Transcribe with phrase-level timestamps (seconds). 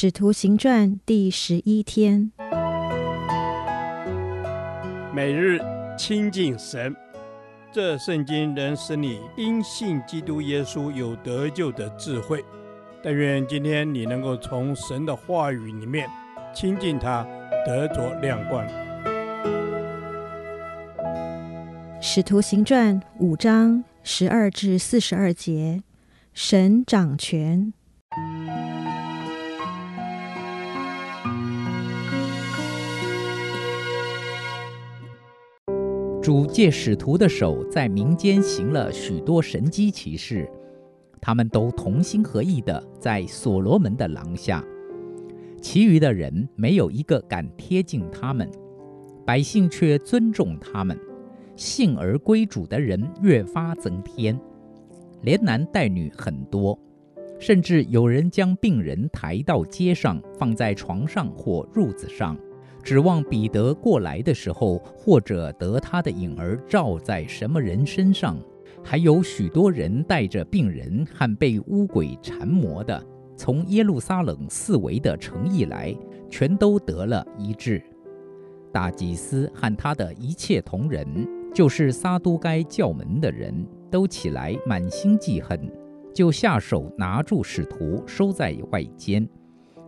[0.00, 2.30] 使徒行传第十一天，
[5.12, 5.58] 每日
[5.98, 6.94] 亲近神，
[7.72, 12.44] 这圣经能使你因信基督耶稣有得救的智慧。
[13.02, 16.08] 但愿今天你能够从神的话语里面
[16.54, 17.26] 亲近他，
[17.66, 18.64] 得着亮光。
[22.00, 25.82] 使徒行传五章十二至四十二节，
[26.32, 27.72] 神掌权。
[36.28, 40.46] 主借使徒的手在民间行了许多神迹奇事，
[41.22, 44.62] 他们都同心合意地在所罗门的廊下，
[45.62, 48.46] 其余的人没有一个敢贴近他们，
[49.24, 51.00] 百姓却尊重他们，
[51.56, 54.38] 信而归主的人越发增添，
[55.22, 56.78] 连男带女很多，
[57.38, 62.36] 甚至有人将病人抬到街上，放在床上或褥子上。
[62.82, 68.38] 指望彼得过来的时候，或者得他的影儿照在什么人身上。
[68.82, 73.04] 还有许多人带着病人和被污鬼缠磨的，
[73.36, 75.94] 从耶路撒冷四围的城邑来，
[76.30, 77.82] 全都得了医治。
[78.72, 81.06] 大祭司和他的一切同人，
[81.52, 85.58] 就是撒都该教门的人都起来，满心记恨，
[86.14, 89.28] 就下手拿住使徒，收在外间。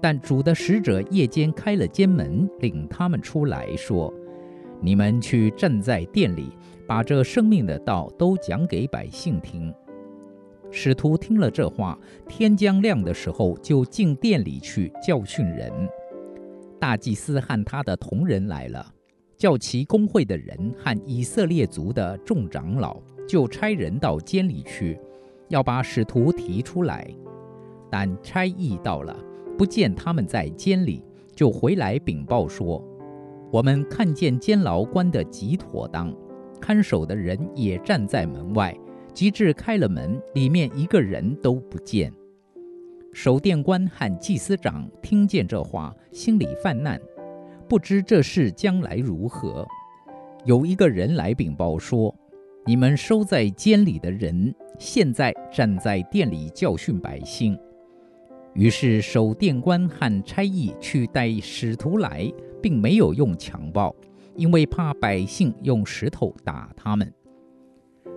[0.00, 4.12] 但主的使者夜间开了监门，领他们出来说
[4.80, 6.50] ：“你们去站在殿里，
[6.86, 9.72] 把这生命的道都讲给百姓听。”
[10.70, 15.72] 使徒听了这话，天将亮的时候，就进殿里去教训人。
[16.78, 18.84] 大祭司和他的同人来了，
[19.38, 24.98] 叫其公会的人和以色列族的众长老，就差人到监里去，
[25.48, 27.08] 要把使徒提出来。
[27.90, 29.16] 但差役到了。
[29.56, 31.02] 不见他们在监里，
[31.34, 32.82] 就回来禀报说
[33.50, 36.14] ：“我们看见监牢关得极妥当，
[36.60, 38.76] 看守的人也站在门外，
[39.14, 42.12] 及至开了门，里面一个人都不见。”
[43.12, 47.00] 守殿官和祭司长听见这话，心里犯难，
[47.66, 49.66] 不知这事将来如何。
[50.44, 52.14] 有一个人来禀报说
[52.66, 57.58] ：“你们收在监里的人，现在站在殿里教训百姓。”
[58.56, 63.94] 于是守殿官和差役去带使徒来，并没有用强暴，
[64.34, 67.12] 因为怕百姓用石头打他们。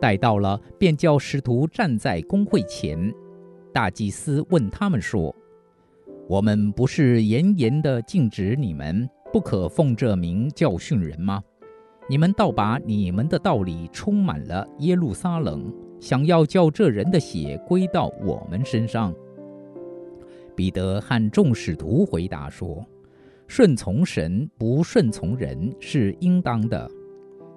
[0.00, 3.12] 带到了，便叫使徒站在公会前。
[3.74, 5.34] 大祭司问他们说
[6.26, 11.42] ：“我们不是严严地禁止你们不可奉这名教训人吗？
[12.08, 15.70] 你们倒把你们的道理充满了耶路撒冷，
[16.00, 19.14] 想要叫这人的血归到我们身上。”
[20.54, 22.84] 彼得和众使徒回答说
[23.48, 26.90] ：“顺从神，不顺从人是应当的。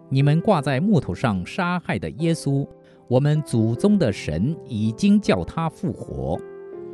[0.09, 2.67] 你们挂在木头上杀害的耶稣，
[3.07, 6.39] 我们祖宗的神已经叫他复活。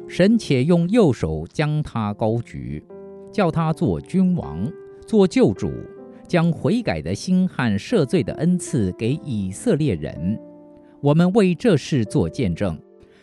[0.07, 2.84] 神且用右手将他高举，
[3.31, 4.69] 叫他做君王，
[5.06, 5.72] 做救主，
[6.28, 10.40] 将悔改的心和赦罪的恩赐给以色列人。
[11.01, 12.78] 我们为这事做见证。”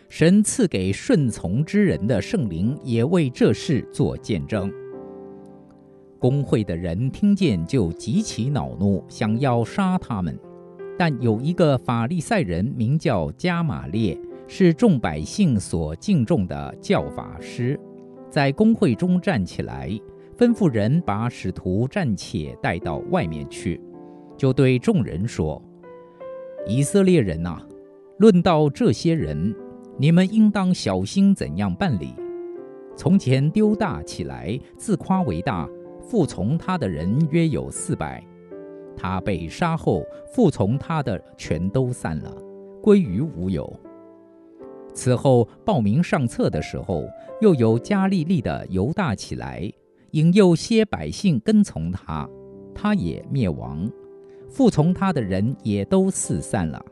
[0.08, 4.72] 神赐给顺从之人的圣灵也为这事做见证。
[6.19, 10.36] 公会的人听见就极其恼怒，想要杀他们。
[10.98, 17.78] 但有一个法利赛人名叫加玛列，是众百姓所敬重的教法师，
[18.30, 19.90] 在公会中站起来，
[20.36, 23.80] 吩咐人把使徒暂且带到外面去，
[24.36, 25.62] 就对众人说
[26.66, 27.62] ：“以色列人哪，
[28.16, 29.54] 论到这些人。”
[30.00, 32.14] 你们应当小心怎样办理。
[32.97, 35.69] 从前丢大起来，自夸为大，
[36.00, 38.25] 服从他的人约有四百。
[38.97, 42.32] 他被杀后，服从他的全都散了，
[42.81, 43.72] 归于无有。
[44.94, 47.04] 此后报名上册的时候，
[47.41, 49.69] 又有加利利的犹大起来，
[50.12, 52.28] 引诱些百姓跟从他，
[52.73, 53.90] 他也灭亡，
[54.49, 56.84] 服从他的人也都四散了。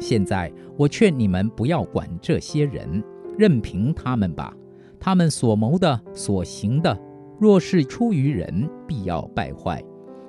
[0.00, 3.02] 现在我劝你们不要管这些人，
[3.36, 4.54] 任凭他们吧。
[5.00, 6.98] 他们所谋的、所行的，
[7.38, 9.80] 若是出于人，必要败坏；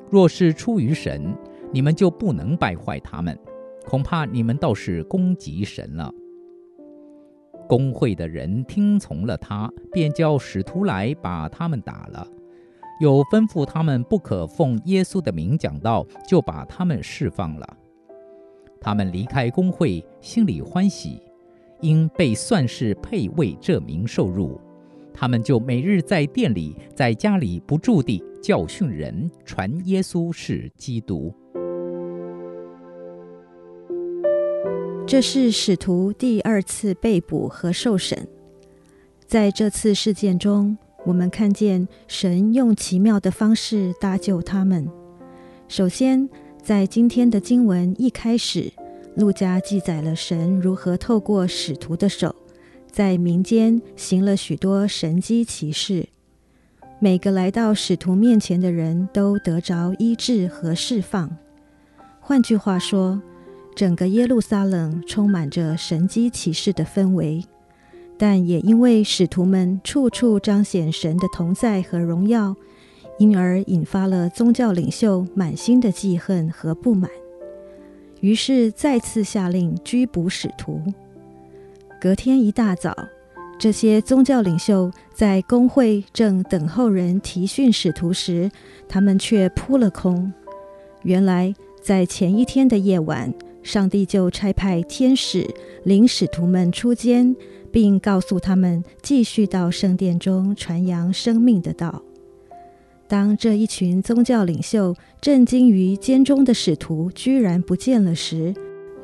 [0.09, 1.35] 若是出于神，
[1.71, 3.37] 你们就不能败坏他们。
[3.85, 6.11] 恐怕你们倒是攻击神了。
[7.67, 12.27] 公会的人听从了他，便叫使徒来把他们打了，
[13.01, 17.77] 又吩咐他们不可奉耶稣的名讲道，就把他们释放了。
[18.81, 21.21] 他们离开工会，心里欢喜，
[21.81, 24.59] 因被算是配为这名受辱。
[25.13, 31.33] 他们就每日在店里、在家里不住地教训人，传耶稣是基督。
[35.05, 38.27] 这是使徒第二次被捕和受审。
[39.25, 44.87] 在这次事件中，我们看见神用奇妙的方式搭救他们。
[45.67, 46.29] 首先，
[46.61, 48.71] 在今天的经文一开始，
[49.15, 52.35] 路加记载了神如何透过使徒的手。
[52.91, 56.07] 在民间行了许多神迹奇事，
[56.99, 61.35] 每个来到使徒面前的人都得着医治和释放。
[62.19, 63.21] 换句话说，
[63.75, 67.43] 整个耶路撒冷充满着神迹奇事的氛围，
[68.17, 72.55] 但也因为使徒们处处彰显神的同在和荣耀，
[73.19, 77.11] 因而引发了宗教领袖满心的记恨和不满，
[78.21, 80.81] 于是再次下令拘捕使徒。
[82.01, 82.95] 隔天一大早，
[83.59, 88.49] 这些宗教领袖在公会正等候人提讯使徒时，
[88.87, 90.31] 他们却扑了空。
[91.03, 95.45] 原来，在前一天的夜晚，上帝就差派天使
[95.83, 97.35] 领使徒们出监，
[97.69, 102.01] 并告诉他们继续到圣殿中传扬生命的道。
[103.09, 108.53] 当这一群宗教领袖震惊于监中的使徒居然不见了时，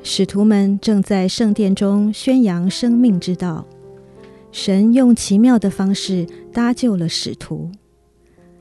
[0.04, 3.66] 使徒们正在圣殿中宣扬生命之道，
[4.52, 7.72] 神用奇妙的方式搭救了使徒。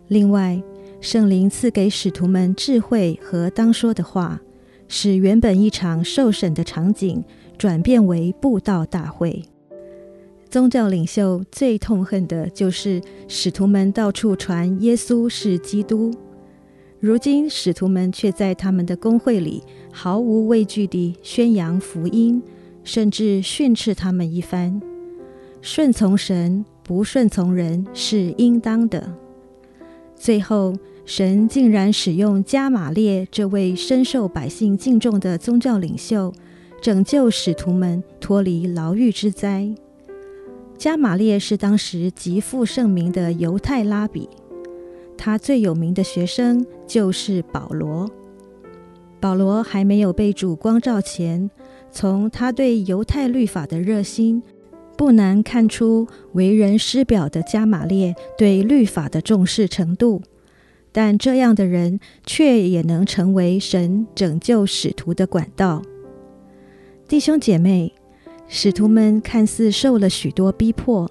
[0.08, 0.62] 另外，
[1.02, 4.40] 圣灵赐给使徒们智慧和当说的话，
[4.88, 7.22] 使原本一场受审的场景
[7.58, 9.42] 转变为布道大会。
[10.54, 16.12] 宗教领袖最痛恨的就是使徒们到处传耶稣是基督。
[17.00, 22.40] 如今，使徒们却在他们的公会里毫无畏惧地宣扬福音，
[22.84, 24.80] 甚至训斥他们一番。
[25.60, 29.12] 顺从神，不顺从人是应当的。
[30.14, 30.72] 最后，
[31.04, 36.32] 神竟然使用加玛列这位深受百姓敬重的宗教领袖，
[36.80, 39.74] 拯救使徒们脱离牢狱之灾。
[40.76, 44.28] 加玛列是当时极负盛名的犹太拉比。
[45.16, 48.10] 他最有名的学生就是保罗。
[49.20, 51.50] 保罗还没有被主光照前，
[51.90, 54.42] 从他对犹太律法的热心，
[54.98, 60.20] 不难看出为人师表的加玛列对律法的重视程度。
[60.92, 65.82] 但这样的人，却也能成为神拯救使徒的管道。
[67.08, 67.94] 弟兄姐妹，
[68.46, 71.10] 使徒们看似受了许多逼迫。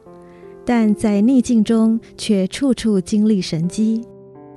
[0.66, 4.02] 但在逆境中，却处处经历神迹。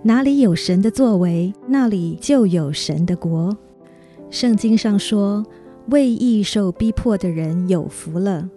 [0.03, 3.57] 哪里有神的作为，那里就有神的国。
[4.31, 5.45] 圣经上说
[5.91, 8.49] ：“为义受逼迫的人有福了，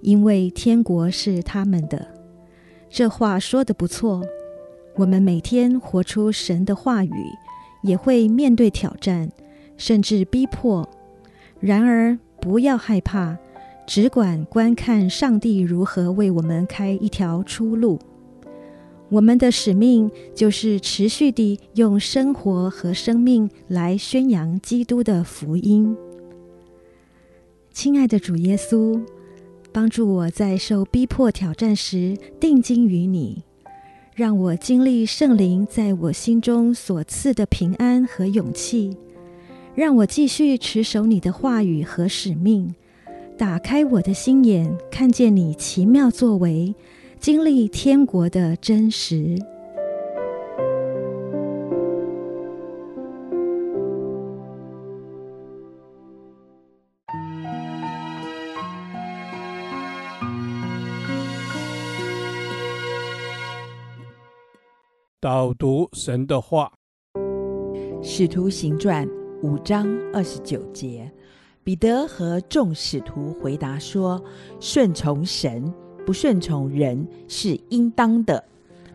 [0.00, 2.08] 因为天国是他们的。”
[2.90, 4.24] 这话说得不错。
[4.96, 7.12] 我们每天活出神的话语，
[7.82, 9.30] 也会面对挑战，
[9.76, 10.88] 甚至逼迫。
[11.60, 13.36] 然而，不要害怕。
[13.86, 17.98] 只管观看上帝如何为我们开一条出路。
[19.08, 25.96] 我们的使命就是持续地用生活和生命来宣扬基督的福音。
[27.72, 29.00] 亲爱的主耶稣，
[29.70, 33.44] 帮助我在受逼迫挑战时定睛于你，
[34.14, 38.96] 让我经历圣灵在我心中所赐的平安和勇气，
[39.76, 42.74] 让我继续持守你的话语和使命。
[43.38, 46.74] 打开我的心眼，看见你奇妙作为，
[47.20, 49.38] 经历天国的真实。
[65.20, 66.72] 导读神的话，
[68.02, 69.06] 《使徒行传》
[69.42, 71.12] 五章二十九节。
[71.66, 74.22] 彼得和众使徒回答说
[74.60, 75.74] ：“顺从神，
[76.06, 78.44] 不顺从人是应当的。”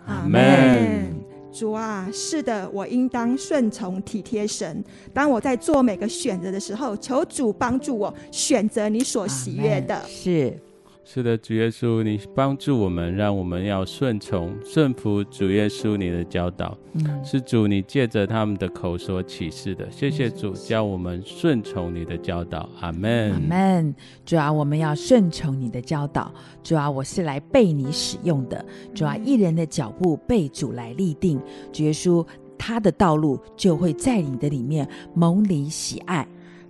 [0.08, 1.14] 阿门。
[1.52, 4.82] 主啊，是的，我应当顺从体贴神。
[5.14, 10.02] 当我在做每个选择的时候，求主帮助我选择你所喜悦的。
[10.08, 10.58] 是。
[11.04, 16.78] 是的，主耶稣，你帮助我们，让我们要顺从、顺服主耶稣你的教导。
[16.94, 19.90] 嗯，是主你借着他们的口所启示的。
[19.92, 22.70] 谢谢主，教我们顺从你的教导。
[22.80, 23.34] 阿门。
[23.34, 23.96] 阿门。
[24.24, 26.32] 主啊，我们要顺从你的教导。
[26.64, 28.64] 主啊，我是来被你使用的。
[28.94, 31.42] 主啊，一人的脚步被主来立定。
[31.74, 32.26] 主耶稣，
[32.58, 36.26] 他的道路就会在你的里面蒙你喜爱。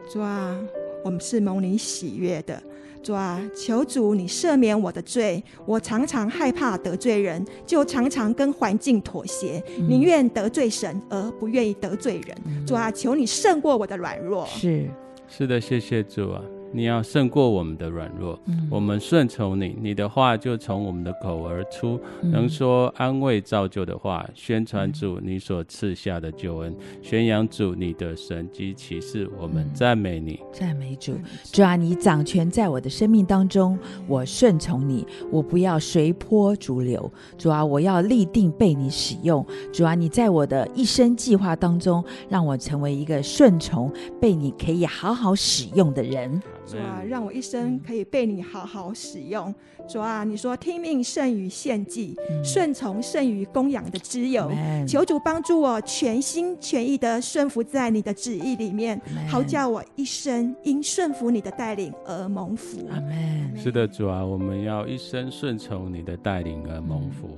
[0.10, 0.58] 主啊，
[1.04, 2.64] 我们是蒙你喜悦的。
[3.04, 5.44] 主啊，求主你赦免我的罪。
[5.66, 12.38] 我常常害怕得罪人，就常常跟环境妥协，宁愿得罪神而不愿意得罪人。
[12.46, 14.46] 嗯、主啊，求你胜过我的软弱。
[14.46, 14.88] 是，
[15.28, 16.42] 是的，谢谢主啊。
[16.72, 31.14] 你要胜过我们的软弱，嗯、我们顺从你，你的话就从我们的口而出，嗯、能说安慰造就的话，宣传主你所赐下的救恩，嗯、宣扬主你的神迹奇事，我们赞美你，赞美主，
[31.52, 46.42] 主啊，你掌权在我的生命当中，我顺从你，我不要随波逐流，主啊，我要立定被你使用，主啊，你在我的一生计划当中，让我成为一个顺从被你可以好好使用的人。
[46.72, 49.54] 主啊，让我一生可以被你好好使用。
[49.90, 54.50] 主啊，你说听命胜于献祭，嗯、顺从胜于供养的脂油。
[54.56, 62.88] 嗯、求主帮助我全心全意的顺服在你的旨意里面，嗯、好叫我一生因顺服你的带领而蒙福。
[62.90, 63.58] 阿门。
[63.58, 67.38] 是的，主啊，我们要一生顺从你的带领而蒙福。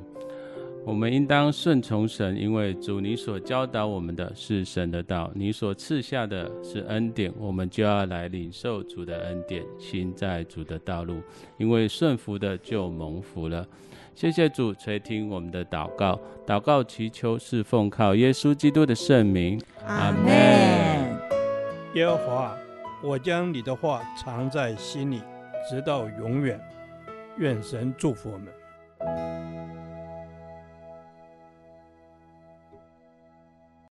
[0.86, 11.22] 嗯我们应当顺从神，因为主你所教导我们的是神的道，你所赐下的是恩典，我们就要来领受主的恩典，行在主的道路。
[11.58, 13.66] 因为顺服的就蒙福了。
[14.14, 19.60] 谢谢主垂听我们的祷告，祷告祈求是奉靠耶稣基督的圣名。
[19.88, 20.34] 阿门。
[21.96, 22.56] 耶和华，
[23.02, 25.22] 我将你的话藏在心里，
[25.70, 26.60] 直到永远。
[27.38, 29.33] 愿神祝福我们。